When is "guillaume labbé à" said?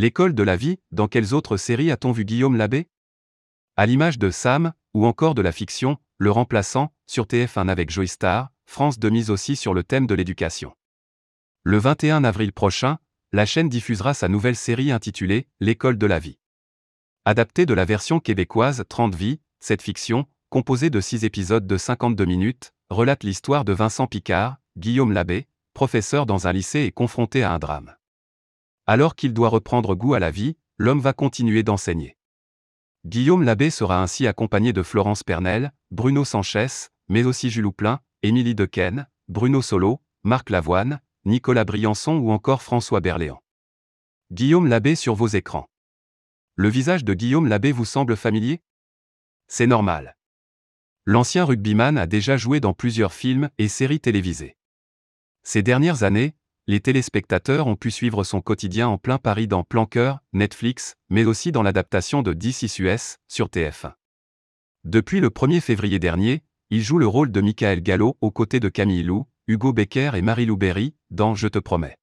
2.24-3.84